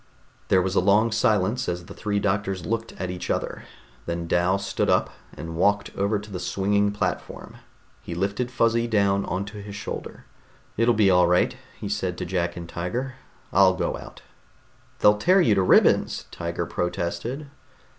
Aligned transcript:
There 0.47 0.63
was 0.63 0.73
a 0.73 0.79
long 0.79 1.11
silence 1.11 1.69
as 1.69 1.85
the 1.85 1.93
three 1.93 2.19
doctors 2.19 2.65
looked 2.65 2.91
at 2.93 3.11
each 3.11 3.29
other. 3.29 3.65
Then 4.07 4.25
Dal 4.27 4.57
stood 4.57 4.89
up 4.89 5.11
and 5.37 5.55
walked 5.55 5.95
over 5.95 6.17
to 6.17 6.31
the 6.31 6.39
swinging 6.39 6.89
platform. 6.89 7.57
He 8.01 8.15
lifted 8.15 8.49
Fuzzy 8.49 8.87
down 8.87 9.23
onto 9.25 9.61
his 9.61 9.75
shoulder. 9.75 10.25
"It'll 10.75 10.95
be 10.95 11.11
all 11.11 11.27
right," 11.27 11.55
he 11.79 11.87
said 11.87 12.17
to 12.17 12.25
Jack 12.25 12.57
and 12.57 12.67
Tiger. 12.67 13.13
"I'll 13.53 13.75
go 13.75 13.95
out." 13.95 14.23
"They'll 15.01 15.19
tear 15.19 15.39
you 15.39 15.53
to 15.53 15.61
ribbons!" 15.61 16.25
Tiger 16.31 16.65
protested. 16.65 17.51